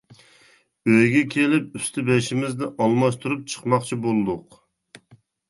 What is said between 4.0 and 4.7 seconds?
بولدۇق.